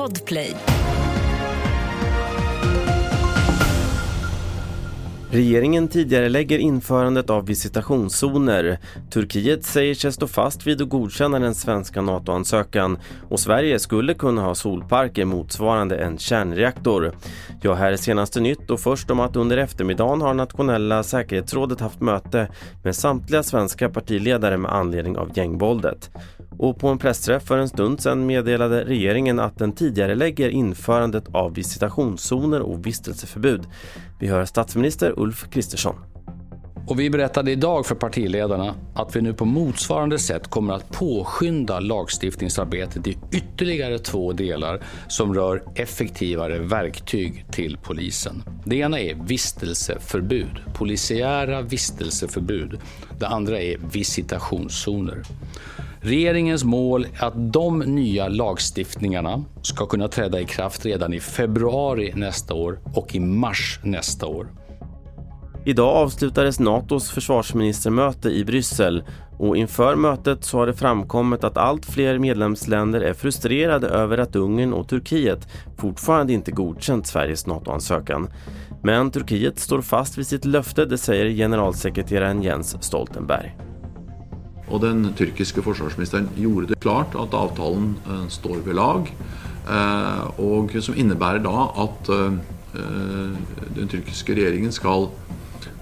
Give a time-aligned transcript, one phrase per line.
[0.00, 0.56] Podplay.
[5.30, 8.78] Regeringen tidigare lägger införandet av visitationszoner.
[9.10, 14.42] Turkiet säger sig stå fast vid att godkänna den svenska NATO-ansökan och Sverige skulle kunna
[14.42, 17.12] ha solparker motsvarande en kärnreaktor.
[17.62, 22.00] Ja, här är senaste nytt och först om att under eftermiddagen har nationella säkerhetsrådet haft
[22.00, 22.48] möte
[22.82, 26.10] med samtliga svenska partiledare med anledning av gängvåldet.
[26.62, 31.24] Och på en pressträff för en stund sedan meddelade regeringen att den tidigare lägger införandet
[31.32, 33.62] av visitationszoner och vistelseförbud.
[34.18, 35.94] Vi hör statsminister Ulf Kristersson.
[36.86, 41.80] Och vi berättade idag för partiledarna att vi nu på motsvarande sätt kommer att påskynda
[41.80, 48.42] lagstiftningsarbetet i ytterligare två delar som rör effektivare verktyg till polisen.
[48.64, 52.78] Det ena är vistelseförbud, polisiära vistelseförbud.
[53.18, 55.22] Det andra är visitationszoner.
[56.02, 62.12] Regeringens mål är att de nya lagstiftningarna ska kunna träda i kraft redan i februari
[62.16, 64.48] nästa år och i mars nästa år.
[65.64, 69.02] Idag avslutades NATOs försvarsministermöte i Bryssel
[69.38, 74.36] och inför mötet så har det framkommit att allt fler medlemsländer är frustrerade över att
[74.36, 78.30] Ungern och Turkiet fortfarande inte godkänt Sveriges NATO-ansökan.
[78.82, 83.69] Men Turkiet står fast vid sitt löfte, det säger generalsekreteraren Jens Stoltenberg.
[84.70, 89.14] Och den tyrkiske försvarsministern gjorde det klart att avtalen eh, står vid lag.
[89.70, 92.32] Eh, og som innebærer da at eh,
[93.76, 95.08] den tyrkiske regeringen ska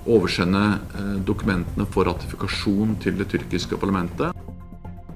[0.06, 4.32] översända eh, dokumenten för ratifikation till det turkiska parlamentet.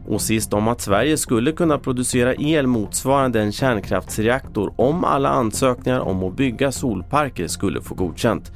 [0.07, 6.01] Och sist om att Sverige skulle kunna producera el motsvarande en kärnkraftsreaktor om alla ansökningar
[6.01, 8.53] om att bygga solparker skulle få godkänt.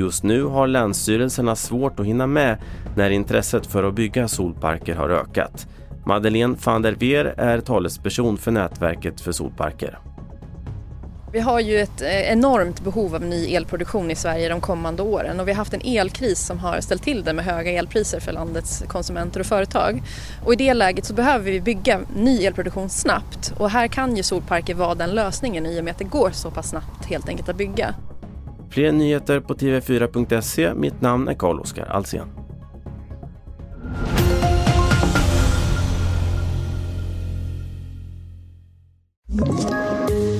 [0.00, 2.58] Just nu har länsstyrelserna svårt att hinna med
[2.96, 5.66] när intresset för att bygga solparker har ökat.
[6.06, 9.98] Madeleine van der Veer är talesperson för nätverket för solparker.
[11.32, 15.40] Vi har ju ett eh, enormt behov av ny elproduktion i Sverige de kommande åren
[15.40, 18.32] och vi har haft en elkris som har ställt till det med höga elpriser för
[18.32, 20.02] landets konsumenter och företag.
[20.44, 24.22] Och i det läget så behöver vi bygga ny elproduktion snabbt och här kan ju
[24.22, 27.48] solparker vara den lösningen i och med att det går så pass snabbt helt enkelt
[27.48, 27.94] att bygga.
[28.70, 30.74] Fler nyheter på tv4.se.
[30.74, 32.28] Mitt namn är Carl-Oskar Alsen.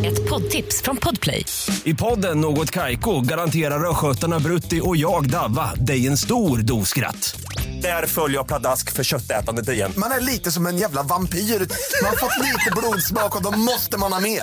[0.04, 1.44] Ett poddtips från Podplay.
[1.84, 7.40] I podden Något Kaiko garanterar östgötarna Brutti och jag, Davva, dig en stor dos skratt.
[7.82, 9.92] Där följer jag pladask för köttätandet igen.
[9.96, 11.38] Man är lite som en jävla vampyr.
[11.38, 14.42] Man har fått lite blodsmak och då måste man ha mer.